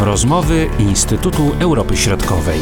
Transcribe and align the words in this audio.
Rozmowy 0.00 0.66
Instytutu 0.78 1.42
Europy 1.60 1.96
Środkowej. 1.96 2.58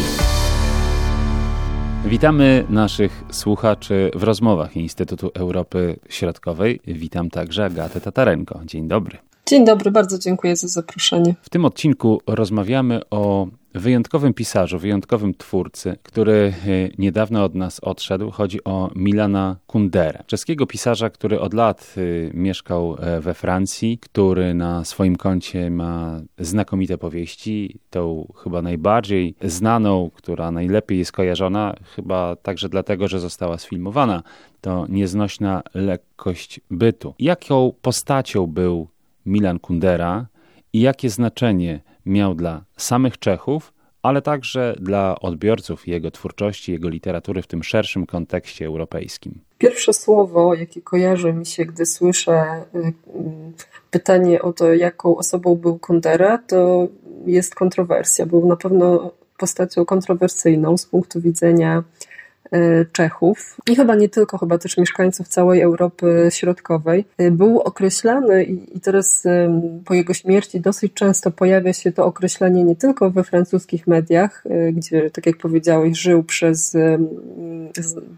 Witamy 2.05 2.65
naszych 2.71 3.25
słuchaczy 3.31 4.11
w 4.15 4.23
rozmowach 4.23 4.77
Instytutu 4.77 5.31
Europy 5.35 5.97
Środkowej. 6.09 6.81
Witam 6.87 7.31
także 7.31 7.65
Agatę 7.65 8.01
Tatarenko. 8.01 8.61
Dzień 8.65 8.89
dobry. 8.89 9.19
Dzień 9.47 9.65
dobry, 9.65 9.91
bardzo 9.91 10.19
dziękuję 10.19 10.57
za 10.57 10.69
zaproszenie. 10.69 11.35
W 11.43 11.51
tym 11.51 11.65
odcinku 11.65 12.21
rozmawiamy 12.27 13.01
o 13.11 13.47
wyjątkowym 13.77 14.35
pisarzu, 14.35 14.79
wyjątkowym 14.79 15.35
twórcy, 15.35 15.97
który 16.03 16.53
y, 16.67 16.93
niedawno 16.99 17.45
od 17.45 17.55
nas 17.55 17.81
odszedł. 17.81 18.31
Chodzi 18.31 18.65
o 18.65 18.91
Milana 18.95 19.57
Kunderę, 19.67 20.25
czeskiego 20.27 20.67
pisarza, 20.67 21.11
który 21.11 21.41
od 21.41 21.55
lat 21.55 21.95
y, 21.97 22.31
mieszkał 22.35 22.97
e, 23.01 23.21
we 23.21 23.35
Francji, 23.35 23.99
który 23.99 24.55
na 24.55 24.85
swoim 24.85 25.17
koncie 25.17 25.71
ma 25.71 26.21
znakomite 26.39 26.99
powieści. 26.99 27.79
Tą 27.91 28.33
chyba 28.43 28.63
najbardziej 28.63 29.35
znaną, 29.43 30.11
która 30.15 30.51
najlepiej 30.51 30.99
jest 30.99 31.13
kojarzona, 31.13 31.75
chyba 31.97 32.37
także 32.37 32.69
dlatego, 32.69 33.09
że 33.09 33.21
została 33.21 33.59
sfilmowana, 33.59 34.23
to 34.61 34.87
nieznośna 34.89 35.63
lekkość 35.75 36.61
bytu. 36.71 37.15
Jaką 37.19 37.73
postacią 37.83 38.47
był 38.47 38.89
Milan 39.27 39.59
Kundera 39.59 40.27
i 40.73 40.81
jakie 40.81 41.11
znaczenie 41.11 41.81
miał 42.07 42.35
dla 42.35 42.65
samych 42.77 43.19
Czechów, 43.19 43.73
ale 44.03 44.23
także 44.23 44.77
dla 44.81 45.21
odbiorców 45.21 45.89
jego 45.89 46.11
twórczości, 46.11 46.73
jego 46.73 46.89
literatury 46.89 47.43
w 47.43 47.47
tym 47.47 47.63
szerszym 47.63 48.07
kontekście 48.07 48.67
europejskim. 48.67 49.41
Pierwsze 49.59 49.93
słowo, 49.93 50.55
jakie 50.55 50.83
kojarzy 50.83 51.33
mi 51.33 51.47
się, 51.47 51.65
gdy 51.65 51.87
słyszę 51.87 52.63
y, 52.75 52.93
pytanie 53.91 54.43
o 54.43 54.53
to, 54.53 54.75
jaką 54.75 55.17
osobą 55.17 55.55
był 55.55 55.79
Kundera, 55.79 56.39
to 56.39 56.89
jest 57.27 57.55
kontrowersja. 57.55 58.27
Był 58.27 58.49
na 58.49 58.57
pewno 58.57 59.11
postacią 59.39 59.85
kontrowersyjną 59.85 60.77
z 60.77 60.87
punktu 60.87 61.21
widzenia 61.21 61.83
Czechów 62.93 63.57
i 63.71 63.77
chyba 63.77 63.95
nie 63.95 64.09
tylko, 64.09 64.39
chyba 64.39 64.59
też 64.59 64.77
mieszkańców 64.77 65.29
całej 65.29 65.61
Europy 65.61 66.29
Środkowej, 66.31 67.05
e, 67.19 67.31
był 67.31 67.61
określany 67.61 68.45
i 68.45 68.81
teraz 68.81 69.25
po 69.85 69.95
jego 69.95 70.15
śmierci 70.15 70.61
dosyć 70.61 70.93
często 70.95 71.31
pojawia 71.31 71.73
się 71.73 71.93
to 71.93 72.07
określenie 72.07 72.65
nie 72.65 72.77
tylko 72.77 73.11
we 73.11 73.25
francuskich 73.25 73.87
mediach, 73.87 74.45
e, 74.51 74.73
gdzie, 74.73 75.11
tak 75.11 75.27
jak 75.27 75.37
powiedziałeś, 75.37 75.99
żył 75.99 76.25
przez 76.25 76.77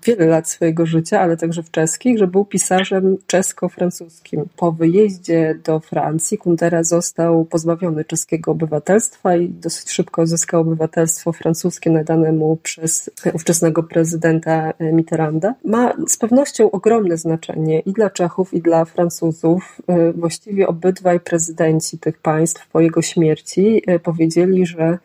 wiele 0.07 0.27
lat 0.27 0.49
swojego 0.49 0.87
życia, 0.87 1.21
ale 1.21 1.37
także 1.37 1.63
w 1.63 1.71
czeskich, 1.71 2.19
że 2.19 2.27
był 2.27 2.45
pisarzem 2.45 3.17
czesko-francuskim. 3.27 4.45
Po 4.57 4.73
wyjeździe 4.73 5.59
do 5.65 5.81
Francji 5.81 6.39
Kundera 6.39 6.85
został 6.85 7.45
pozbawiony 7.45 8.05
czeskiego 8.05 8.51
obywatelstwa 8.51 9.37
i 9.37 9.49
dosyć 9.49 9.91
szybko 9.91 10.27
zyskał 10.27 10.61
obywatelstwo 10.61 11.33
francuskie 11.33 11.91
nadane 11.91 12.33
mu 12.33 12.57
przez 12.57 13.11
ówczesnego 13.33 13.83
prezydenta 13.83 14.18
prezydenta 14.19 14.73
e, 14.79 14.93
Mitterranda, 14.93 15.55
ma 15.65 15.93
z 16.09 16.17
pewnością 16.17 16.71
ogromne 16.71 17.17
znaczenie 17.17 17.81
i 17.81 17.93
dla 17.93 18.11
Czechów, 18.11 18.55
i 18.55 18.63
dla 18.63 18.85
Francuzów. 18.85 19.83
E, 19.87 20.13
właściwie 20.13 20.69
obydwaj 20.69 21.21
prezydenci 21.21 21.99
tych 21.99 22.19
państw 22.19 22.69
po 22.69 22.81
jego 22.81 23.03
śmierci 23.03 23.83
e, 23.87 23.99
powiedzieli, 23.99 24.67
że 24.67 24.99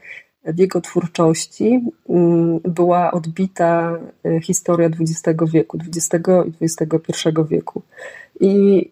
w 0.46 0.60
jego 0.60 0.82
twórczości 0.82 1.82
mm, 2.10 2.60
była 2.60 3.12
odbita 3.12 4.00
historia 4.42 4.90
XX 5.00 5.44
wieku, 5.54 5.78
XX 5.78 6.28
i 6.62 6.66
XXI 6.66 7.30
wieku. 7.50 7.82
I 8.40 8.92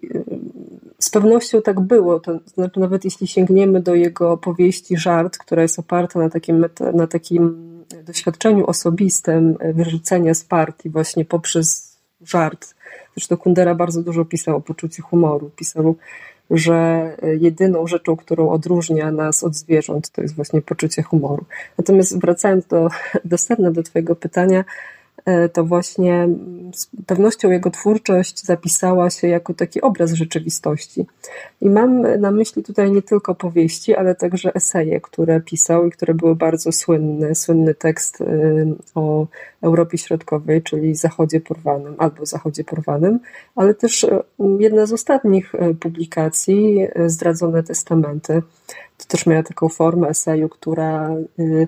z 1.00 1.10
pewnością 1.10 1.62
tak 1.62 1.80
było. 1.80 2.20
To 2.20 2.40
znaczy, 2.46 2.80
nawet 2.80 3.06
jeśli 3.06 3.28
sięgniemy 3.28 3.82
do 3.82 3.96
jego 3.96 4.38
powieści 4.38 4.98
Żart, 4.98 5.38
która 5.38 5.62
jest 5.62 5.80
oparta 5.80 6.20
na 6.20 6.30
takim, 6.30 6.66
na 6.94 7.08
takim 7.08 7.71
doświadczeniu 8.04 8.66
osobistym 8.66 9.58
wyrzucenia 9.74 10.34
z 10.34 10.44
partii 10.44 10.90
właśnie 10.90 11.26
poprzez 11.26 11.98
żart. 12.22 12.76
Zresztą 13.16 13.38
Kundera 13.38 13.76
bardzo 13.76 14.02
dużo 14.04 14.26
pisał 14.26 14.58
o 14.58 14.62
poczuciu 14.62 15.04
humoru. 15.04 15.52
Pisał, 15.56 15.96
że 16.52 17.10
jedyną 17.40 17.88
rzeczą, 17.88 18.16
którą 18.16 18.50
odróżnia 18.50 19.12
nas 19.12 19.44
od 19.44 19.56
zwierząt, 19.56 20.10
to 20.10 20.22
jest 20.22 20.36
właśnie 20.36 20.62
poczucie 20.62 21.04
humoru. 21.04 21.46
Natomiast 21.78 22.20
wracając 22.20 22.66
do, 22.66 22.90
do 23.26 23.38
sedna, 23.38 23.72
do 23.72 23.84
Twojego 23.84 24.16
pytania, 24.16 24.64
E, 24.64 25.01
to 25.54 25.64
właśnie 25.64 26.28
z 26.74 26.90
pewnością 27.06 27.52
jego 27.52 27.70
twórczość 27.70 28.46
zapisała 28.46 29.10
się 29.10 29.28
jako 29.28 29.54
taki 29.54 29.82
obraz 29.82 30.14
rzeczywistości. 30.14 31.06
I 31.62 31.70
mam 31.70 32.22
na 32.22 32.32
myśli 32.32 32.64
tutaj 32.64 32.92
nie 32.92 33.02
tylko 33.02 33.36
powieści, 33.36 33.96
ale 33.96 34.16
także 34.16 34.56
eseje, 34.56 35.02
które 35.02 35.42
pisał 35.42 35.86
i 35.86 35.92
które 35.92 36.14
były 36.14 36.36
bardzo 36.36 36.72
słynne. 36.72 37.36
Słynny 37.36 37.76
tekst 37.76 38.22
e, 38.22 38.26
o 38.96 39.28
Europie 39.62 39.98
Środkowej, 39.98 40.62
czyli 40.62 40.96
Zachodzie 40.96 41.40
Porwanym 41.40 41.96
albo 41.98 42.26
Zachodzie 42.26 42.64
Porwanym, 42.64 43.20
ale 43.56 43.74
też 43.74 44.04
e, 44.04 44.24
jedna 44.60 44.86
z 44.86 44.94
ostatnich 44.94 45.52
publikacji, 45.80 46.88
Zdradzone 47.06 47.64
Testamenty. 47.64 48.42
To 48.98 49.06
też 49.08 49.26
miała 49.26 49.44
taką 49.44 49.70
formę 49.70 50.08
eseju, 50.08 50.50
która 50.50 51.16
Y, 51.40 51.68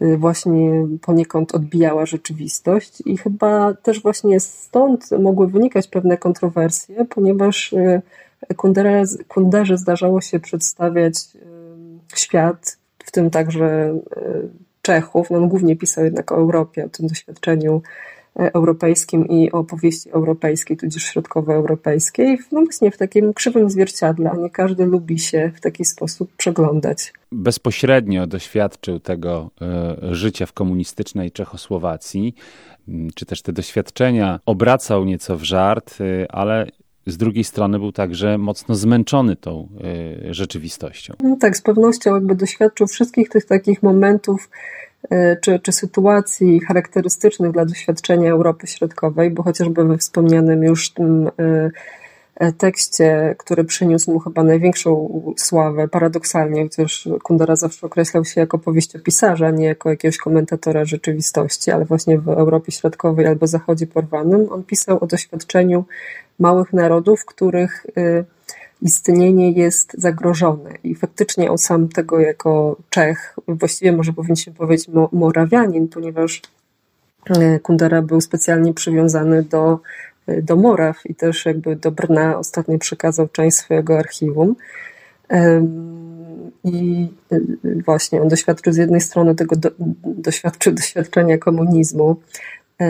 właśnie 0.00 0.86
poniekąd 1.02 1.54
odbijała 1.54 2.06
rzeczywistość 2.06 3.02
i 3.06 3.16
chyba 3.16 3.74
też 3.74 4.02
właśnie 4.02 4.40
stąd 4.40 5.10
mogły 5.10 5.46
wynikać 5.46 5.88
pewne 5.88 6.16
kontrowersje, 6.16 7.04
ponieważ 7.04 7.72
y, 7.72 8.02
Kunderze, 8.56 9.24
Kunderze 9.28 9.78
zdarzało 9.78 10.20
się 10.20 10.40
przedstawiać 10.40 11.14
y, 11.34 11.40
świat, 12.14 12.78
w 13.04 13.10
tym 13.10 13.30
także 13.30 13.98
Czechów, 14.82 15.30
no 15.30 15.38
on 15.38 15.48
głównie 15.48 15.76
pisał 15.76 16.04
jednak 16.04 16.32
o 16.32 16.36
Europie, 16.36 16.84
o 16.84 16.88
tym 16.88 17.06
doświadczeniu 17.06 17.82
europejskim 18.38 19.28
i 19.28 19.52
o 19.52 19.58
opowieści 19.58 20.10
europejskiej, 20.10 20.76
tudzież 20.76 21.02
środkowoeuropejskiej, 21.02 22.38
no 22.52 22.60
właśnie 22.60 22.90
w 22.90 22.96
takim 22.96 23.34
krzywym 23.34 23.70
zwierciadle, 23.70 24.30
a 24.30 24.36
nie 24.36 24.50
każdy 24.50 24.86
lubi 24.86 25.18
się 25.18 25.52
w 25.56 25.60
taki 25.60 25.84
sposób 25.84 26.32
przeglądać. 26.36 27.12
Bezpośrednio 27.32 28.26
doświadczył 28.26 29.00
tego 29.00 29.50
e, 29.62 30.14
życia 30.14 30.46
w 30.46 30.52
komunistycznej 30.52 31.32
Czechosłowacji, 31.32 32.34
mm, 32.88 33.08
czy 33.14 33.26
też 33.26 33.42
te 33.42 33.52
doświadczenia 33.52 34.40
obracał 34.46 35.04
nieco 35.04 35.36
w 35.36 35.42
żart, 35.42 35.98
e, 36.00 36.32
ale 36.32 36.66
z 37.06 37.16
drugiej 37.16 37.44
strony 37.44 37.78
był 37.78 37.92
także 37.92 38.38
mocno 38.38 38.74
zmęczony 38.74 39.36
tą 39.36 39.68
e, 40.28 40.34
rzeczywistością. 40.34 41.14
No 41.22 41.36
tak, 41.40 41.56
z 41.56 41.62
pewnością 41.62 42.14
jakby 42.14 42.34
doświadczył 42.34 42.86
wszystkich 42.86 43.28
tych 43.28 43.44
takich 43.44 43.82
momentów, 43.82 44.50
czy, 45.40 45.58
czy 45.58 45.72
sytuacji 45.72 46.60
charakterystycznych 46.60 47.52
dla 47.52 47.64
doświadczenia 47.64 48.30
Europy 48.30 48.66
Środkowej, 48.66 49.30
bo 49.30 49.42
chociażby 49.42 49.84
we 49.84 49.98
wspomnianym 49.98 50.62
już 50.62 50.90
tym 50.90 51.26
e, 51.26 51.70
e, 52.34 52.52
tekście, 52.52 53.34
który 53.38 53.64
przyniósł 53.64 54.12
mu 54.12 54.18
chyba 54.18 54.42
największą 54.42 55.22
sławę, 55.36 55.88
paradoksalnie, 55.88 56.62
chociaż 56.62 57.08
Kundera 57.22 57.56
zawsze 57.56 57.86
określał 57.86 58.24
się 58.24 58.40
jako 58.40 58.58
powieściopisarza, 58.58 59.50
nie 59.50 59.64
jako 59.64 59.90
jakiegoś 59.90 60.16
komentatora 60.16 60.84
rzeczywistości, 60.84 61.70
ale 61.70 61.84
właśnie 61.84 62.18
w 62.18 62.28
Europie 62.28 62.72
Środkowej 62.72 63.26
albo 63.26 63.46
Zachodzie 63.46 63.86
Porwanym, 63.86 64.46
on 64.50 64.64
pisał 64.64 65.04
o 65.04 65.06
doświadczeniu 65.06 65.84
małych 66.38 66.72
narodów, 66.72 67.24
których 67.24 67.86
istnienie 68.82 69.50
jest 69.50 69.92
zagrożone. 70.00 70.70
I 70.84 70.94
faktycznie 70.94 71.50
on 71.50 71.58
sam 71.58 71.88
tego 71.88 72.20
jako 72.20 72.76
Czech, 72.90 73.36
właściwie 73.48 73.92
może 73.92 74.12
powinniśmy 74.12 74.52
powiedzieć 74.52 74.88
Morawianin, 75.12 75.88
ponieważ 75.88 76.42
e, 77.30 77.58
Kundera 77.58 78.02
był 78.02 78.20
specjalnie 78.20 78.74
przywiązany 78.74 79.42
do, 79.42 79.80
e, 80.26 80.42
do 80.42 80.56
Moraw 80.56 81.06
i 81.06 81.14
też 81.14 81.46
jakby 81.46 81.76
do 81.76 81.90
Brna 81.90 82.38
ostatnio 82.38 82.78
przekazał 82.78 83.28
część 83.28 83.56
swojego 83.56 83.98
archiwum. 83.98 84.56
I 86.64 87.08
e, 87.32 87.38
właśnie 87.84 88.22
on 88.22 88.28
doświadczył 88.28 88.72
z 88.72 88.76
jednej 88.76 89.00
strony 89.00 89.34
tego, 89.34 89.56
do, 89.56 89.70
doświadczył 90.04 90.72
doświadczenia 90.72 91.38
komunizmu, 91.38 92.16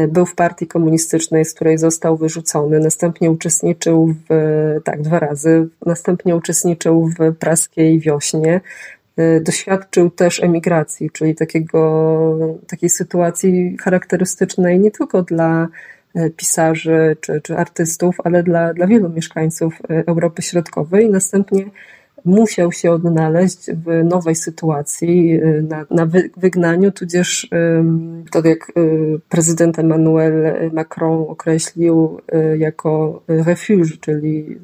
był 0.08 0.26
w 0.26 0.34
partii 0.34 0.66
komunistycznej, 0.66 1.44
z 1.44 1.54
której 1.54 1.78
został 1.78 2.16
wyrzucony, 2.16 2.80
następnie 2.80 3.30
uczestniczył 3.30 4.14
w, 4.28 4.34
tak, 4.84 5.02
dwa 5.02 5.18
razy, 5.18 5.68
następnie 5.86 6.36
uczestniczył 6.36 7.08
w 7.18 7.34
praskiej 7.34 8.00
wiośnie, 8.00 8.60
e, 9.16 9.40
doświadczył 9.40 10.10
też 10.10 10.42
emigracji, 10.42 11.10
czyli 11.10 11.34
takiego, 11.34 12.58
takiej 12.66 12.88
sytuacji 12.88 13.76
charakterystycznej 13.80 14.80
nie 14.80 14.90
tylko 14.90 15.22
dla 15.22 15.68
e, 16.14 16.30
pisarzy 16.30 17.16
czy, 17.20 17.40
czy 17.40 17.56
artystów, 17.56 18.16
ale 18.24 18.42
dla, 18.42 18.74
dla 18.74 18.86
wielu 18.86 19.08
mieszkańców 19.08 19.78
Europy 19.88 20.42
Środkowej. 20.42 21.10
Następnie 21.10 21.64
musiał 22.28 22.72
się 22.72 22.92
odnaleźć 22.92 23.70
w 23.70 24.04
nowej 24.04 24.34
sytuacji, 24.34 25.40
na, 25.62 25.86
na 25.90 26.06
wygnaniu, 26.36 26.92
tudzież 26.92 27.48
tak 28.30 28.44
jak 28.44 28.72
prezydent 29.28 29.78
Emmanuel 29.78 30.54
Macron 30.72 31.24
określił 31.28 32.20
jako 32.58 33.22
refuge, 33.28 33.96
czyli 34.00 34.58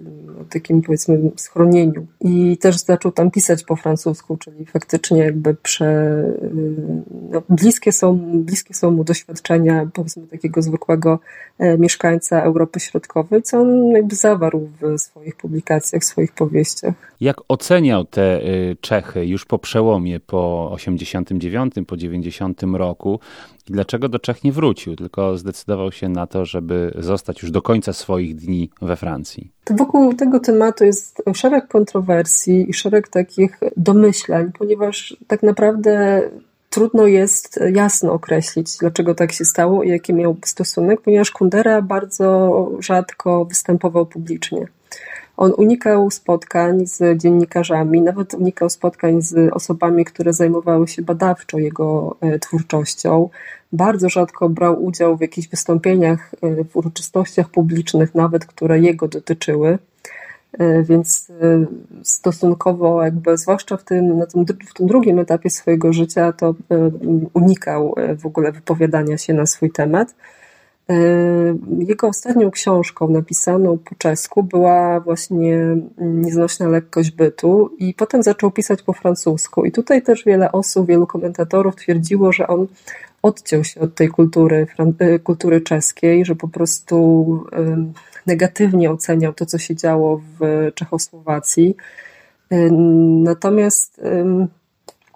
takim 0.50 0.82
powiedzmy 0.82 1.30
schronieniu. 1.36 2.06
I 2.20 2.58
też 2.58 2.76
zaczął 2.76 3.12
tam 3.12 3.30
pisać 3.30 3.64
po 3.64 3.76
francusku, 3.76 4.36
czyli 4.36 4.66
faktycznie 4.66 5.18
jakby 5.18 5.54
prze, 5.54 6.22
no, 7.30 7.42
bliskie, 7.48 7.92
są, 7.92 8.18
bliskie 8.34 8.74
są 8.74 8.90
mu 8.90 9.04
doświadczenia 9.04 9.90
powiedzmy 9.94 10.26
takiego 10.26 10.62
zwykłego 10.62 11.18
e, 11.58 11.78
mieszkańca 11.78 12.42
Europy 12.42 12.80
Środkowej, 12.80 13.42
co 13.42 13.60
on 13.60 13.88
jakby 13.88 14.16
zawarł 14.16 14.68
w 14.80 14.98
swoich 14.98 15.36
publikacjach, 15.36 16.02
w 16.02 16.04
swoich 16.04 16.32
powieściach. 16.32 16.94
Jak 17.20 17.36
oceniał 17.54 18.04
te 18.04 18.42
y, 18.42 18.76
Czechy 18.80 19.26
już 19.26 19.44
po 19.44 19.58
przełomie, 19.58 20.20
po 20.20 20.70
89, 20.72 21.74
po 21.86 21.96
90 21.96 22.62
roku 22.62 23.20
i 23.68 23.72
dlaczego 23.72 24.08
do 24.08 24.18
Czech 24.18 24.44
nie 24.44 24.52
wrócił, 24.52 24.96
tylko 24.96 25.38
zdecydował 25.38 25.92
się 25.92 26.08
na 26.08 26.26
to, 26.26 26.44
żeby 26.44 26.94
zostać 26.98 27.42
już 27.42 27.50
do 27.50 27.62
końca 27.62 27.92
swoich 27.92 28.36
dni 28.36 28.70
we 28.82 28.96
Francji? 28.96 29.50
Wokół 29.70 30.14
tego 30.14 30.40
tematu 30.40 30.84
jest 30.84 31.22
szereg 31.34 31.68
kontrowersji 31.68 32.70
i 32.70 32.74
szereg 32.74 33.08
takich 33.08 33.60
domyślań, 33.76 34.52
ponieważ 34.58 35.16
tak 35.26 35.42
naprawdę 35.42 36.22
trudno 36.70 37.06
jest 37.06 37.60
jasno 37.72 38.12
określić, 38.12 38.76
dlaczego 38.80 39.14
tak 39.14 39.32
się 39.32 39.44
stało 39.44 39.82
i 39.82 39.88
jaki 39.88 40.14
miał 40.14 40.36
stosunek, 40.44 41.00
ponieważ 41.00 41.30
Kundera 41.30 41.82
bardzo 41.82 42.70
rzadko 42.80 43.44
występował 43.44 44.06
publicznie. 44.06 44.66
On 45.36 45.52
unikał 45.56 46.10
spotkań 46.10 46.86
z 46.86 47.18
dziennikarzami, 47.18 48.00
nawet 48.00 48.34
unikał 48.34 48.70
spotkań 48.70 49.22
z 49.22 49.54
osobami, 49.54 50.04
które 50.04 50.32
zajmowały 50.32 50.88
się 50.88 51.02
badawczo 51.02 51.58
jego 51.58 52.16
e, 52.20 52.38
twórczością. 52.38 53.28
Bardzo 53.72 54.08
rzadko 54.08 54.48
brał 54.48 54.84
udział 54.84 55.16
w 55.16 55.20
jakichś 55.20 55.48
wystąpieniach 55.48 56.34
e, 56.42 56.64
w 56.64 56.76
uroczystościach 56.76 57.48
publicznych, 57.48 58.14
nawet 58.14 58.46
które 58.46 58.80
jego 58.80 59.08
dotyczyły. 59.08 59.78
E, 60.58 60.82
więc 60.82 61.32
stosunkowo, 62.02 63.02
jakby, 63.04 63.36
zwłaszcza 63.36 63.76
w 63.76 63.84
tym, 63.84 64.18
na 64.18 64.26
tym, 64.26 64.44
w 64.44 64.74
tym 64.74 64.86
drugim 64.86 65.18
etapie 65.18 65.50
swojego 65.50 65.92
życia, 65.92 66.32
to 66.32 66.54
unikał 67.34 67.94
w 68.18 68.26
ogóle 68.26 68.52
wypowiadania 68.52 69.18
się 69.18 69.34
na 69.34 69.46
swój 69.46 69.70
temat. 69.70 70.14
E, 70.90 70.94
jego 71.78 72.08
ostatnią 72.08 72.50
książką 72.50 73.08
napisaną 73.08 73.78
po 73.78 73.94
czesku 73.94 74.42
była 74.42 75.00
właśnie 75.00 75.76
Nieznośna 75.98 76.68
lekkość 76.68 77.10
bytu 77.10 77.70
i 77.78 77.94
potem 77.94 78.22
zaczął 78.22 78.50
pisać 78.50 78.82
po 78.82 78.92
francusku. 78.92 79.64
I 79.64 79.72
tutaj 79.72 80.02
też 80.02 80.24
wiele 80.24 80.52
osób, 80.52 80.88
wielu 80.88 81.06
komentatorów 81.06 81.76
twierdziło, 81.76 82.32
że 82.32 82.46
on 82.46 82.66
odciął 83.22 83.64
się 83.64 83.80
od 83.80 83.94
tej 83.94 84.08
kultury, 84.08 84.66
e, 84.98 85.18
kultury 85.18 85.60
czeskiej, 85.60 86.24
że 86.24 86.34
po 86.34 86.48
prostu 86.48 87.44
negatywnie 88.26 88.90
oceniał 88.90 89.32
to, 89.32 89.46
co 89.46 89.58
się 89.58 89.76
działo 89.76 90.20
w 90.40 90.70
Czechosłowacji. 90.74 91.76
E, 92.50 92.70
natomiast 93.22 94.00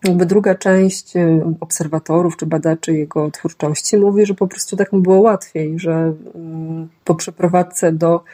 jakby 0.04 0.26
druga 0.26 0.54
część 0.54 1.16
y, 1.16 1.40
obserwatorów 1.60 2.36
czy 2.36 2.46
badaczy 2.46 2.92
jego 2.92 3.30
twórczości 3.30 3.96
mówi, 3.96 4.26
że 4.26 4.34
po 4.34 4.46
prostu 4.46 4.76
tak 4.76 4.92
mu 4.92 5.00
było 5.00 5.20
łatwiej, 5.20 5.78
że 5.78 6.14
mm, 6.34 6.88
po 7.04 7.14
przeprowadzce 7.14 7.92
do 7.92 8.24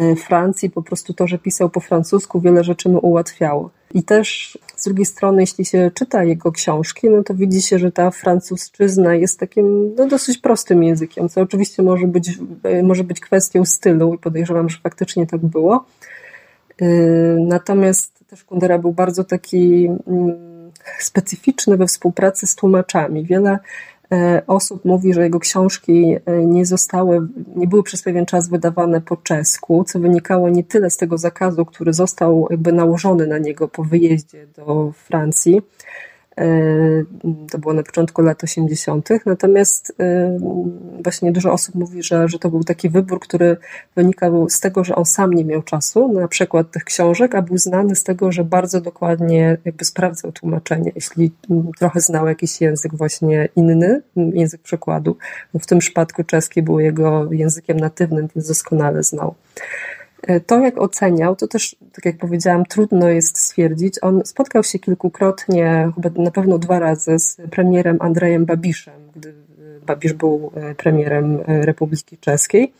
y, 0.00 0.16
Francji 0.16 0.70
po 0.70 0.82
prostu 0.82 1.14
to, 1.14 1.26
że 1.26 1.38
pisał 1.38 1.70
po 1.70 1.80
francusku, 1.80 2.40
wiele 2.40 2.64
rzeczy 2.64 2.88
mu 2.88 2.98
ułatwiało. 2.98 3.70
I 3.94 4.02
też 4.02 4.58
z 4.76 4.84
drugiej 4.84 5.06
strony, 5.06 5.42
jeśli 5.42 5.64
się 5.64 5.90
czyta 5.94 6.24
jego 6.24 6.52
książki, 6.52 7.10
no 7.10 7.22
to 7.22 7.34
widzi 7.34 7.62
się, 7.62 7.78
że 7.78 7.92
ta 7.92 8.10
francuszczyzna 8.10 9.14
jest 9.14 9.40
takim 9.40 9.94
no, 9.94 10.06
dosyć 10.06 10.38
prostym 10.38 10.82
językiem, 10.82 11.28
co 11.28 11.40
oczywiście 11.40 11.82
może 11.82 12.06
być, 12.06 12.28
y, 12.66 12.82
może 12.82 13.04
być 13.04 13.20
kwestią 13.20 13.64
stylu 13.64 14.14
i 14.14 14.18
podejrzewam, 14.18 14.68
że 14.68 14.78
faktycznie 14.82 15.26
tak 15.26 15.40
było. 15.40 15.84
Natomiast 17.38 18.24
też 18.26 18.44
Kundera 18.44 18.78
był 18.78 18.92
bardzo 18.92 19.24
taki 19.24 19.88
mm, 20.06 20.53
specyficzny 20.98 21.76
we 21.76 21.86
współpracy 21.86 22.46
z 22.46 22.54
tłumaczami. 22.54 23.24
Wiele 23.24 23.58
e, 24.12 24.42
osób 24.46 24.84
mówi, 24.84 25.14
że 25.14 25.22
jego 25.22 25.38
książki 25.38 26.16
e, 26.26 26.46
nie 26.46 26.66
zostały, 26.66 27.28
nie 27.56 27.66
były 27.66 27.82
przez 27.82 28.02
pewien 28.02 28.26
czas 28.26 28.48
wydawane 28.48 29.00
po 29.00 29.16
czesku, 29.16 29.84
co 29.84 29.98
wynikało 29.98 30.48
nie 30.48 30.64
tyle 30.64 30.90
z 30.90 30.96
tego 30.96 31.18
zakazu, 31.18 31.64
który 31.64 31.92
został 31.92 32.46
jakby 32.50 32.72
nałożony 32.72 33.26
na 33.26 33.38
niego 33.38 33.68
po 33.68 33.84
wyjeździe 33.84 34.46
do 34.46 34.92
Francji, 34.92 35.62
to 37.50 37.58
było 37.58 37.74
na 37.74 37.82
początku 37.82 38.22
lat 38.22 38.44
80. 38.44 39.08
Natomiast 39.26 39.92
e, 40.00 40.38
właśnie 41.04 41.32
dużo 41.32 41.52
osób 41.52 41.74
mówi, 41.74 42.02
że, 42.02 42.28
że 42.28 42.38
to 42.38 42.50
był 42.50 42.64
taki 42.64 42.90
wybór, 42.90 43.20
który 43.20 43.56
wynikał 43.96 44.48
z 44.48 44.60
tego, 44.60 44.84
że 44.84 44.94
on 44.94 45.04
sam 45.04 45.32
nie 45.32 45.44
miał 45.44 45.62
czasu 45.62 46.12
na 46.12 46.28
przykład 46.28 46.70
tych 46.70 46.84
książek, 46.84 47.34
a 47.34 47.42
był 47.42 47.58
znany 47.58 47.96
z 47.96 48.04
tego, 48.04 48.32
że 48.32 48.44
bardzo 48.44 48.80
dokładnie 48.80 49.56
jakby 49.64 49.84
sprawdzał 49.84 50.32
tłumaczenie. 50.32 50.92
Jeśli 50.94 51.32
trochę 51.78 52.00
znał 52.00 52.26
jakiś 52.26 52.60
język 52.60 52.94
właśnie 52.94 53.48
inny, 53.56 54.02
język 54.16 54.62
przekładu, 54.62 55.16
w 55.60 55.66
tym 55.66 55.78
przypadku 55.78 56.24
czeski 56.24 56.62
był 56.62 56.80
jego 56.80 57.32
językiem 57.32 57.80
natywnym, 57.80 58.28
więc 58.34 58.48
doskonale 58.48 59.02
znał. 59.02 59.34
E, 60.26 60.40
to, 60.40 60.60
jak 60.60 60.80
oceniał, 60.80 61.36
to 61.36 61.48
też, 61.48 61.76
tak 61.92 62.04
jak 62.04 62.16
powiedziałam, 62.16 62.64
trudno 62.64 63.08
jest 63.08 63.38
stwierdzić. 63.38 63.94
On 64.02 64.22
spotkał 64.24 64.64
się 64.64 64.78
kilkukrotnie, 64.78 65.92
chyba 65.94 66.22
na 66.22 66.30
pewno 66.30 66.58
dwa 66.58 66.78
razy, 66.78 67.18
z 67.18 67.36
premierem 67.50 67.96
Andrejem 68.00 68.44
Babiszem, 68.44 68.94
gdy 69.16 69.34
Babisz 69.86 70.12
był 70.12 70.52
e, 70.54 70.74
premierem 70.74 71.40
e, 71.46 71.66
Republiki 71.66 72.18
Czeskiej. 72.18 72.72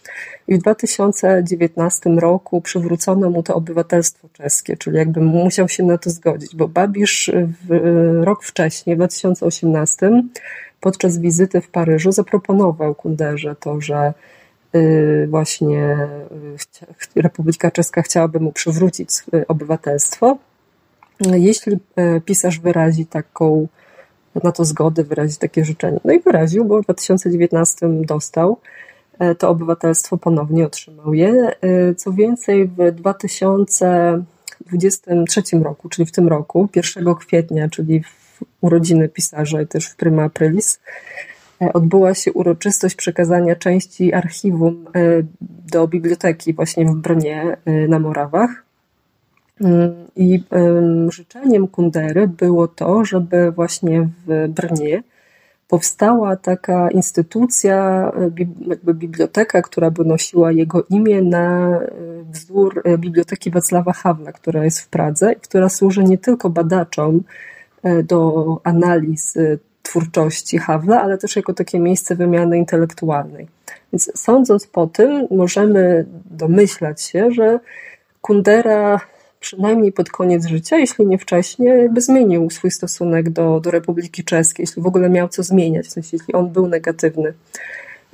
I 0.49 0.55
w 0.55 0.59
2019 0.59 2.11
roku 2.11 2.61
przywrócono 2.61 3.31
mu 3.31 3.43
to 3.43 3.55
obywatelstwo 3.55 4.29
czeskie, 4.33 4.77
czyli 4.77 4.97
jakby 4.97 5.21
musiał 5.21 5.69
się 5.69 5.83
na 5.83 5.99
to 5.99 6.11
zgodzić, 6.11 6.57
bo 6.57 6.69
Babisz 6.69 7.31
w, 7.69 7.81
rok 8.25 8.45
wcześniej, 8.45 8.97
w 8.97 8.99
2018, 8.99 10.23
podczas 10.81 11.19
wizyty 11.19 11.61
w 11.61 11.69
Paryżu, 11.69 12.13
zaproponował 12.13 12.95
Kunderze 12.95 13.57
to, 13.61 13.81
że 13.81 14.15
właśnie 15.29 16.09
y, 17.17 17.23
Republika 17.23 17.71
Czeska 17.71 18.03
chciałaby 18.03 18.41
mu 18.41 18.53
przywrócić 18.53 19.09
obywatelstwo. 19.49 20.39
Jeśli 21.21 21.73
y, 21.73 21.79
pisarz 22.25 22.61
wyrazi 22.61 23.07
taką, 23.07 23.69
na 24.45 24.53
to 24.53 24.65
zgodę, 24.65 25.05
wyrazi 25.05 25.37
takie 25.37 25.65
życzenie. 25.65 26.01
No 26.05 26.13
i 26.13 26.21
wyraził, 26.21 26.65
bo 26.65 26.83
w 26.83 26.85
2019 26.85 27.89
dostał 27.89 28.59
to 29.39 29.49
obywatelstwo, 29.49 30.19
ponownie 30.19 30.67
otrzymał 30.67 31.15
je. 31.15 31.53
Co 31.97 32.13
więcej, 32.13 32.67
w 32.67 32.93
2023 32.93 35.43
roku, 35.63 35.89
czyli 35.89 36.07
w 36.07 36.13
tym 36.13 36.29
roku, 36.29 36.69
1 36.75 37.15
kwietnia, 37.15 37.69
czyli 37.69 38.03
w 38.03 38.25
urodziny 38.61 39.09
pisarza 39.09 39.63
i 39.63 39.67
też 39.67 39.87
w 39.87 39.97
prima 39.97 40.23
aprilis, 40.23 40.81
odbyła 41.75 42.15
się 42.15 42.33
uroczystość 42.33 42.95
przekazania 42.95 43.57
części 43.57 44.13
archiwum 44.13 44.87
e, 44.95 45.01
do 45.73 45.89
biblioteki 45.89 46.53
właśnie 46.53 46.87
w 46.87 46.95
Brnie 46.95 47.57
e, 47.65 47.89
na 47.89 47.99
Morawach. 47.99 48.65
I 50.17 50.43
życzeniem 51.09 51.69
Kundery 51.69 52.29
było 52.29 52.69
to, 52.69 53.05
żeby 53.05 53.51
właśnie 53.51 54.09
w 54.27 54.49
Brnie 54.49 55.03
powstała 55.69 56.37
taka 56.37 56.91
instytucja, 56.91 58.13
jakby 58.67 58.95
biblioteka, 58.95 59.63
która 59.63 59.91
by 59.91 60.05
nosiła 60.05 60.53
jego 60.53 60.85
imię 60.91 61.23
na 61.23 61.79
wzór 62.33 62.83
Biblioteki 62.99 63.51
Wacława 63.51 63.93
Hawla, 63.93 64.33
która 64.33 64.65
jest 64.65 64.81
w 64.81 64.89
Pradze 64.89 65.33
i 65.33 65.41
która 65.41 65.69
służy 65.69 66.05
nie 66.05 66.19
tylko 66.19 66.51
badaczom 66.51 67.23
do 68.05 68.61
analiz 68.65 69.35
twórczości 69.95 70.59
Hawla, 70.59 71.03
ale 71.03 71.19
też 71.19 71.37
jako 71.37 71.55
takie 71.55 71.79
miejsce 71.81 72.17
wymiany 72.17 72.59
intelektualnej. 72.59 73.47
Więc 73.93 74.11
sądząc 74.15 74.67
po 74.67 74.87
tym, 74.87 75.27
możemy 75.31 76.07
domyślać 76.31 77.03
się, 77.03 77.31
że 77.31 77.59
Kundera 78.21 79.01
przynajmniej 79.41 79.93
pod 79.93 80.11
koniec 80.11 80.47
życia, 80.47 80.77
jeśli 80.79 81.07
nie 81.07 81.19
wcześniej, 81.19 81.69
jakby 81.69 82.01
zmienił 82.01 82.51
swój 82.51 82.71
stosunek 82.71 83.31
do, 83.31 83.61
do 83.61 83.71
Republiki 83.71 84.25
Czeskiej, 84.25 84.63
jeśli 84.63 84.83
w 84.83 84.87
ogóle 84.87 85.11
miał 85.11 85.29
co 85.29 85.43
zmieniać, 85.43 85.87
w 85.87 85.91
sensie 85.91 86.11
jeśli 86.13 86.35
on 86.35 86.51
był 86.51 86.67
negatywny. 86.69 87.35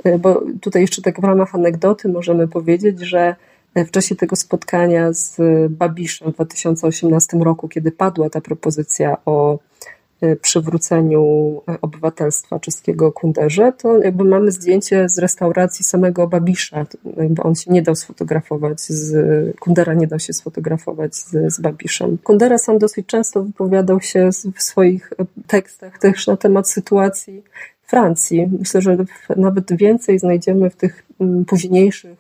E, 0.05 0.19
bo 0.19 0.43
tutaj 0.61 0.83
jeszcze 0.83 1.03
tak 1.03 1.21
w 1.21 1.25
ramach 1.25 1.55
anegdoty 1.55 2.09
możemy 2.09 2.49
powiedzieć, 2.49 3.01
że 3.01 3.35
w 3.77 3.91
czasie 3.91 4.17
tego 4.17 4.37
spotkania 4.37 5.13
z 5.13 5.37
Babiszem 5.71 6.33
w 6.33 6.35
2018 6.35 7.37
roku, 7.37 7.69
kiedy 7.69 7.93
padła 7.93 8.31
ta 8.31 8.41
propozycja 8.41 9.17
o 9.27 9.59
przywróceniu 10.41 11.23
obywatelstwa 11.83 12.61
czeskiego 12.61 13.13
Kunderze, 13.13 13.73
to 13.79 13.99
jakby 13.99 14.25
mamy 14.25 14.53
zdjęcie 14.53 15.09
z 15.09 15.19
restauracji 15.19 15.85
samego 15.85 16.27
Babisza. 16.27 16.87
Jakby 17.17 17.43
on 17.43 17.55
się 17.55 17.71
nie 17.71 17.83
dał 17.83 17.95
sfotografować, 17.95 18.81
z, 18.81 19.57
Kundera 19.61 19.95
nie 19.95 20.07
dał 20.07 20.19
się 20.19 20.33
sfotografować 20.33 21.15
z, 21.15 21.55
z 21.55 21.61
Babiszem. 21.61 22.19
Kundera 22.19 22.59
sam 22.59 22.79
dosyć 22.79 23.07
często 23.07 23.43
wypowiadał 23.43 24.01
się 24.01 24.31
w 24.55 24.63
swoich 24.63 25.13
tekstach 25.47 25.99
też 25.99 26.27
na 26.27 26.37
temat 26.37 26.69
sytuacji 26.69 27.43
Francji. 27.91 28.49
Myślę, 28.59 28.81
że 28.81 28.97
nawet 29.37 29.77
więcej 29.77 30.19
znajdziemy 30.19 30.71
w 30.71 30.77
tych 30.77 31.03
mm, 31.21 31.45
późniejszych 31.45 32.19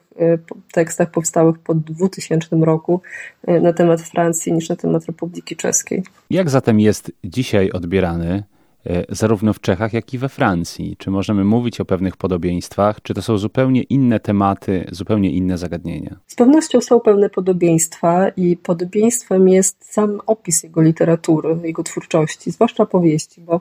tekstach 0.72 1.10
powstałych 1.10 1.58
po 1.58 1.74
2000 1.74 2.56
roku 2.56 3.00
e, 3.46 3.60
na 3.60 3.72
temat 3.72 4.00
Francji 4.00 4.52
niż 4.52 4.68
na 4.68 4.76
temat 4.76 5.06
Republiki 5.06 5.56
Czeskiej. 5.56 6.02
Jak 6.30 6.50
zatem 6.50 6.80
jest 6.80 7.12
dzisiaj 7.24 7.70
odbierany 7.70 8.44
e, 8.86 9.04
zarówno 9.08 9.52
w 9.52 9.60
Czechach, 9.60 9.92
jak 9.92 10.14
i 10.14 10.18
we 10.18 10.28
Francji? 10.28 10.96
Czy 10.98 11.10
możemy 11.10 11.44
mówić 11.44 11.80
o 11.80 11.84
pewnych 11.84 12.16
podobieństwach, 12.16 13.02
czy 13.02 13.14
to 13.14 13.22
są 13.22 13.38
zupełnie 13.38 13.82
inne 13.82 14.20
tematy, 14.20 14.86
zupełnie 14.90 15.30
inne 15.30 15.58
zagadnienia? 15.58 16.16
Z 16.26 16.34
pewnością 16.34 16.80
są 16.80 17.00
pewne 17.00 17.30
podobieństwa 17.30 18.28
i 18.28 18.56
podobieństwem 18.56 19.48
jest 19.48 19.92
sam 19.92 20.20
opis 20.26 20.62
jego 20.62 20.82
literatury, 20.82 21.56
jego 21.62 21.82
twórczości, 21.82 22.50
zwłaszcza 22.50 22.86
powieści, 22.86 23.40
bo 23.40 23.60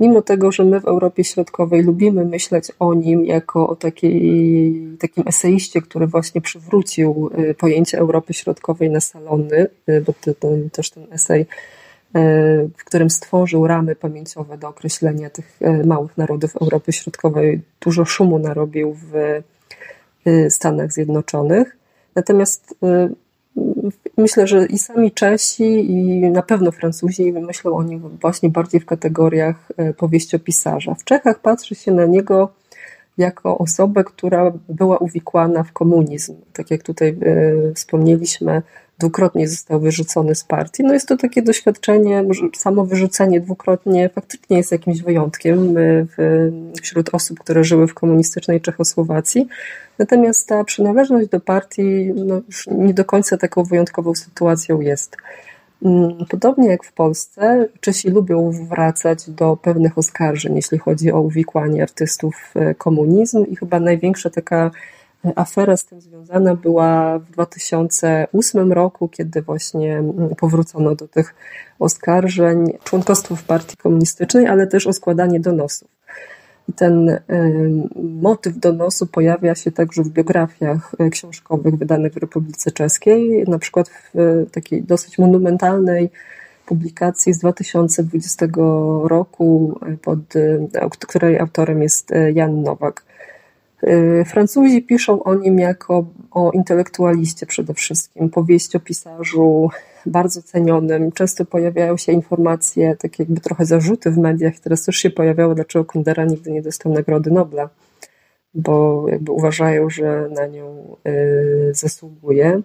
mimo 0.00 0.22
tego, 0.22 0.52
że 0.52 0.64
my 0.64 0.80
w 0.80 0.84
Europie 0.84 1.24
Środkowej 1.24 1.82
lubimy 1.82 2.24
myśleć 2.24 2.72
o 2.78 2.94
nim 2.94 3.24
jako 3.24 3.68
o 3.68 3.76
takiej, 3.76 4.96
takim 4.98 5.24
eseiście, 5.28 5.82
który 5.82 6.06
właśnie 6.06 6.40
przywrócił 6.40 7.30
y, 7.38 7.54
pojęcie 7.54 7.98
Europy 7.98 8.34
Środkowej 8.34 8.90
na 8.90 9.00
salony, 9.00 9.66
y, 9.88 10.00
bo 10.00 10.12
ten, 10.34 10.70
też 10.70 10.90
ten 10.90 11.06
esej, 11.12 11.40
y, 11.40 11.46
w 12.76 12.84
którym 12.84 13.10
stworzył 13.10 13.66
ramy 13.66 13.96
pamięciowe 13.96 14.58
do 14.58 14.68
określenia 14.68 15.30
tych 15.30 15.60
małych 15.86 16.18
narodów 16.18 16.56
Europy 16.56 16.92
Środkowej, 16.92 17.60
dużo 17.80 18.04
szumu 18.04 18.38
narobił 18.38 18.94
w 18.94 19.42
Stanach 20.48 20.92
Zjednoczonych. 20.92 21.76
Natomiast 22.14 22.74
myślę, 24.20 24.46
że 24.46 24.66
i 24.66 24.78
sami 24.78 25.12
Czesi, 25.12 25.92
i 25.92 26.20
na 26.30 26.42
pewno 26.42 26.72
Francuzi 26.72 27.32
myślą 27.32 27.76
o 27.76 27.82
nim 27.82 28.18
właśnie 28.20 28.48
bardziej 28.48 28.80
w 28.80 28.86
kategoriach 28.86 29.68
e, 29.76 29.94
powieściopisarza. 29.94 30.94
W 30.94 31.04
Czechach 31.04 31.38
patrzy 31.38 31.74
się 31.74 31.92
na 31.92 32.06
niego 32.06 32.48
jako 33.18 33.58
osobę, 33.58 34.04
która 34.04 34.52
była 34.68 34.98
uwikłana 34.98 35.62
w 35.62 35.72
komunizm. 35.72 36.34
Tak 36.52 36.70
jak 36.70 36.82
tutaj 36.82 37.08
e, 37.08 37.74
wspomnieliśmy, 37.74 38.62
dwukrotnie 39.00 39.48
został 39.48 39.80
wyrzucony 39.80 40.34
z 40.34 40.44
partii. 40.44 40.82
No 40.82 40.92
jest 40.92 41.08
to 41.08 41.16
takie 41.16 41.42
doświadczenie, 41.42 42.24
samo 42.56 42.84
wyrzucenie 42.84 43.40
dwukrotnie 43.40 44.08
faktycznie 44.08 44.56
jest 44.56 44.72
jakimś 44.72 45.02
wyjątkiem 45.02 45.76
e, 45.78 46.06
wśród 46.82 47.14
osób, 47.14 47.40
które 47.40 47.64
żyły 47.64 47.86
w 47.88 47.94
komunistycznej 47.94 48.60
Czechosłowacji. 48.60 49.48
Natomiast 49.98 50.48
ta 50.48 50.64
przynależność 50.64 51.28
do 51.28 51.40
partii 51.40 52.12
no, 52.14 52.40
już 52.46 52.66
nie 52.66 52.94
do 52.94 53.04
końca 53.04 53.36
taką 53.36 53.64
wyjątkową 53.64 54.14
sytuacją 54.14 54.80
jest. 54.80 55.16
Mm, 55.82 56.26
podobnie 56.28 56.68
jak 56.68 56.84
w 56.84 56.92
Polsce, 56.92 57.68
Czesi 57.80 58.10
lubią 58.10 58.50
wracać 58.50 59.30
do 59.30 59.56
pewnych 59.56 59.98
oskarżeń, 59.98 60.56
jeśli 60.56 60.78
chodzi 60.78 61.12
o 61.12 61.20
uwikłanie 61.20 61.82
artystów 61.82 62.52
w 62.54 62.78
komunizm 62.78 63.44
i 63.44 63.56
chyba 63.56 63.80
największa 63.80 64.30
taka 64.30 64.70
afera 65.36 65.76
z 65.76 65.84
tym 65.84 66.00
związana 66.00 66.54
była 66.54 67.18
w 67.18 67.30
2008 67.30 68.72
roku, 68.72 69.08
kiedy 69.08 69.42
właśnie 69.42 69.98
mm, 69.98 70.34
powrócono 70.34 70.94
do 70.94 71.08
tych 71.08 71.34
oskarżeń 71.78 72.64
członkostwo 72.84 73.36
w 73.36 73.42
partii 73.42 73.76
komunistycznej, 73.76 74.46
ale 74.46 74.66
też 74.66 74.86
o 74.86 74.92
składanie 74.92 75.40
donosów. 75.40 75.88
I 76.68 76.72
ten 76.72 77.20
motyw 78.22 78.58
donosu 78.58 79.06
pojawia 79.06 79.54
się 79.54 79.72
także 79.72 80.02
w 80.02 80.08
biografiach 80.08 80.94
e, 80.98 81.10
książkowych 81.10 81.76
wydanych 81.76 82.12
w 82.12 82.16
Republice 82.16 82.70
Czeskiej, 82.70 83.44
na 83.48 83.58
przykład 83.58 83.88
w 83.88 84.18
e, 84.18 84.46
takiej 84.46 84.82
dosyć 84.82 85.18
monumentalnej 85.18 86.10
publikacji 86.66 87.34
z 87.34 87.38
2020 87.38 88.46
roku, 89.04 89.80
pod, 90.02 90.18
której 91.08 91.38
autorem 91.38 91.82
jest 91.82 92.10
Jan 92.34 92.62
Nowak. 92.62 93.04
Francuzi 94.26 94.82
piszą 94.82 95.22
o 95.22 95.34
nim 95.34 95.58
jako 95.58 96.06
o 96.30 96.50
intelektualiście 96.50 97.46
przede 97.46 97.74
wszystkim, 97.74 98.30
powieść 98.30 98.76
o 98.76 98.80
pisarzu 98.80 99.70
bardzo 100.06 100.42
cenionym. 100.42 101.12
Często 101.12 101.44
pojawiają 101.44 101.96
się 101.96 102.12
informacje, 102.12 102.96
takie 102.96 103.22
jakby 103.22 103.40
trochę 103.40 103.64
zarzuty 103.64 104.10
w 104.10 104.18
mediach, 104.18 104.58
teraz 104.58 104.84
też 104.84 104.96
się 104.96 105.10
pojawiało, 105.10 105.54
dlaczego 105.54 105.84
Kundera 105.84 106.24
nigdy 106.24 106.50
nie 106.50 106.62
dostał 106.62 106.92
Nagrody 106.92 107.30
Nobla, 107.30 107.68
bo 108.54 109.04
jakby 109.08 109.32
uważają, 109.32 109.90
że 109.90 110.28
na 110.34 110.46
nią 110.46 110.96
y, 111.06 111.74
zasługuje. 111.74 112.62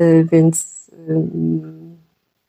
Y, 0.00 0.26
więc 0.32 0.86
y, 1.08 1.22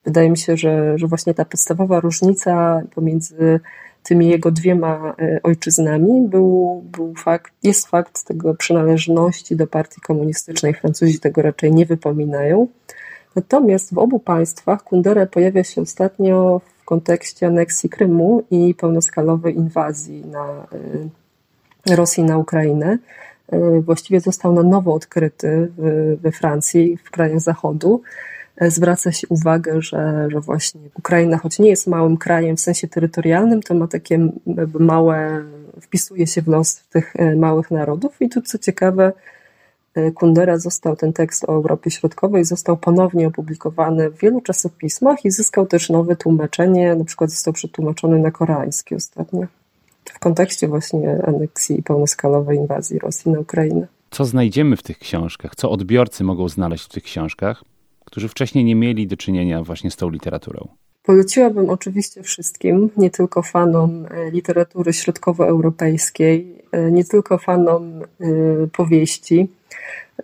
wydaje 0.05 0.29
mi 0.29 0.37
się, 0.37 0.57
że, 0.57 0.97
że 0.97 1.07
właśnie 1.07 1.33
ta 1.33 1.45
podstawowa 1.45 1.99
różnica 1.99 2.81
pomiędzy 2.95 3.59
tymi 4.07 4.27
jego 4.27 4.51
dwiema 4.51 5.15
ojczyznami 5.43 6.27
był, 6.27 6.83
był 6.91 7.13
fakt, 7.15 7.53
jest 7.63 7.87
fakt 7.87 8.23
tego 8.23 8.55
przynależności 8.55 9.55
do 9.55 9.67
partii 9.67 10.01
komunistycznej. 10.01 10.73
Francuzi 10.73 11.19
tego 11.19 11.41
raczej 11.41 11.71
nie 11.73 11.85
wypominają. 11.85 12.67
Natomiast 13.35 13.93
w 13.93 13.97
obu 13.97 14.19
państwach 14.19 14.83
Kundera 14.83 15.25
pojawia 15.25 15.63
się 15.63 15.81
ostatnio 15.81 16.61
w 16.81 16.85
kontekście 16.85 17.47
aneksji 17.47 17.89
Krymu 17.89 18.43
i 18.51 18.75
pełnoskalowej 18.75 19.55
inwazji 19.55 20.25
na 20.25 20.67
y, 21.89 21.95
Rosji 21.95 22.23
na 22.23 22.37
Ukrainę. 22.37 22.97
Y, 23.53 23.81
właściwie 23.81 24.19
został 24.19 24.53
na 24.53 24.63
nowo 24.63 24.93
odkryty 24.93 25.71
we 26.21 26.31
Francji, 26.31 26.97
w 26.97 27.11
krajach 27.11 27.39
Zachodu. 27.39 28.01
Zwraca 28.61 29.11
się 29.11 29.27
uwagę, 29.27 29.81
że, 29.81 30.27
że 30.31 30.39
właśnie 30.39 30.81
Ukraina, 30.99 31.37
choć 31.37 31.59
nie 31.59 31.69
jest 31.69 31.87
małym 31.87 32.17
krajem 32.17 32.57
w 32.57 32.61
sensie 32.61 32.87
terytorialnym, 32.87 33.61
to 33.61 33.73
ma 33.73 33.87
takie 33.87 34.29
małe, 34.79 35.43
wpisuje 35.81 36.27
się 36.27 36.41
w 36.41 36.47
los 36.47 36.75
tych 36.75 37.13
małych 37.37 37.71
narodów. 37.71 38.21
I 38.21 38.29
tu 38.29 38.41
co 38.41 38.57
ciekawe, 38.57 39.13
Kundera 40.15 40.57
został 40.57 40.95
ten 40.95 41.13
tekst 41.13 41.43
o 41.43 41.47
Europie 41.47 41.91
Środkowej, 41.91 42.45
został 42.45 42.77
ponownie 42.77 43.27
opublikowany 43.27 44.09
w 44.09 44.17
wielu 44.17 44.41
czasopismach 44.41 45.25
i 45.25 45.31
zyskał 45.31 45.65
też 45.65 45.89
nowe 45.89 46.15
tłumaczenie, 46.15 46.95
na 46.95 47.05
przykład 47.05 47.29
został 47.29 47.53
przetłumaczony 47.53 48.19
na 48.19 48.31
koreański 48.31 48.95
ostatnio, 48.95 49.47
w 50.05 50.19
kontekście 50.19 50.67
właśnie 50.67 51.23
aneksji 51.27 51.79
i 51.79 51.83
pełnoskalowej 51.83 52.57
inwazji 52.57 52.99
Rosji 52.99 53.31
na 53.31 53.39
Ukrainę. 53.39 53.87
Co 54.11 54.25
znajdziemy 54.25 54.75
w 54.75 54.83
tych 54.83 54.99
książkach? 54.99 55.55
Co 55.55 55.71
odbiorcy 55.71 56.23
mogą 56.23 56.49
znaleźć 56.49 56.85
w 56.85 56.89
tych 56.89 57.03
książkach, 57.03 57.63
którzy 58.07 58.27
wcześniej 58.27 58.63
nie 58.63 58.75
mieli 58.75 59.07
do 59.07 59.17
czynienia 59.17 59.63
właśnie 59.63 59.91
z 59.91 59.95
tą 59.95 60.09
literaturą? 60.09 60.67
Poleciłabym 61.03 61.69
oczywiście 61.69 62.23
wszystkim, 62.23 62.89
nie 62.97 63.09
tylko 63.09 63.41
fanom 63.41 64.05
e, 64.05 64.31
literatury 64.31 64.93
środkowoeuropejskiej, 64.93 66.63
e, 66.71 66.91
nie 66.91 67.05
tylko 67.05 67.37
fanom 67.37 68.01
e, 68.01 68.05
powieści, 68.67 69.47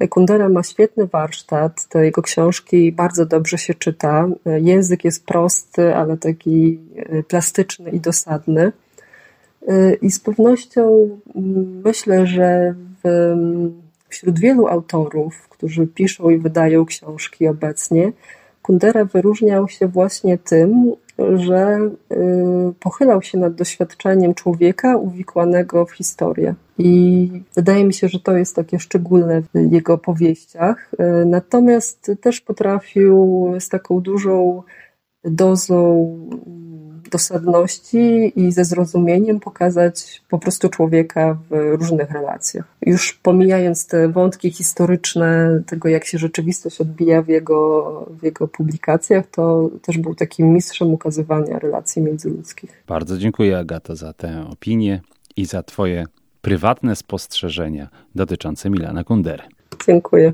Kundera 0.09 0.49
ma 0.49 0.63
świetny 0.63 1.07
warsztat, 1.07 1.87
te 1.87 2.05
jego 2.05 2.21
książki 2.21 2.91
bardzo 2.91 3.25
dobrze 3.25 3.57
się 3.57 3.73
czyta. 3.73 4.27
Język 4.45 5.03
jest 5.03 5.25
prosty, 5.25 5.95
ale 5.95 6.17
taki 6.17 6.79
plastyczny 7.27 7.91
i 7.91 7.99
dosadny. 7.99 8.71
I 10.01 10.11
z 10.11 10.19
pewnością 10.19 11.09
mm, 11.35 11.81
myślę, 11.85 12.27
że 12.27 12.75
w, 13.03 13.07
mm, 13.07 13.82
wśród 14.13 14.39
wielu 14.39 14.67
autorów, 14.67 15.47
którzy 15.49 15.87
piszą 15.87 16.29
i 16.29 16.37
wydają 16.37 16.85
książki 16.85 17.47
obecnie, 17.47 18.11
Kundera 18.61 19.05
wyróżniał 19.05 19.67
się 19.67 19.87
właśnie 19.87 20.37
tym, 20.37 20.93
że 21.35 21.79
y, 22.11 22.15
pochylał 22.79 23.21
się 23.21 23.37
nad 23.37 23.55
doświadczeniem 23.55 24.33
człowieka 24.33 24.97
uwikłanego 24.97 25.85
w 25.85 25.91
historię. 25.91 26.55
I 26.77 27.29
wydaje 27.55 27.85
mi 27.85 27.93
się, 27.93 28.07
że 28.07 28.19
to 28.19 28.37
jest 28.37 28.55
takie 28.55 28.79
szczególne 28.79 29.41
w 29.41 29.71
jego 29.71 29.97
powieściach. 29.97 30.91
Y, 30.93 31.25
natomiast 31.25 32.11
też 32.21 32.41
potrafił 32.41 33.45
z 33.59 33.69
taką 33.69 33.99
dużą 33.99 34.63
dozą 35.23 36.15
dosadności 37.09 38.33
i 38.35 38.51
ze 38.51 38.65
zrozumieniem 38.65 39.39
pokazać 39.39 40.21
po 40.29 40.39
prostu 40.39 40.69
człowieka 40.69 41.37
w 41.49 41.75
różnych 41.79 42.11
relacjach. 42.11 42.65
Już 42.81 43.13
pomijając 43.13 43.87
te 43.87 44.09
wątki 44.09 44.51
historyczne 44.51 45.61
tego, 45.65 45.89
jak 45.89 46.05
się 46.05 46.17
rzeczywistość 46.17 46.81
odbija 46.81 47.21
w 47.21 47.27
jego, 47.27 48.11
w 48.21 48.23
jego 48.23 48.47
publikacjach, 48.47 49.25
to 49.31 49.69
też 49.81 49.97
był 49.97 50.15
takim 50.15 50.53
mistrzem 50.53 50.93
ukazywania 50.93 51.59
relacji 51.59 52.01
międzyludzkich. 52.01 52.83
Bardzo 52.87 53.17
dziękuję 53.17 53.57
Agato 53.57 53.95
za 53.95 54.13
tę 54.13 54.45
opinię 54.49 55.01
i 55.35 55.45
za 55.45 55.63
twoje 55.63 56.05
prywatne 56.41 56.95
spostrzeżenia 56.95 57.89
dotyczące 58.15 58.69
Milana 58.69 59.03
Kundery. 59.03 59.43
Dziękuję. 59.87 60.33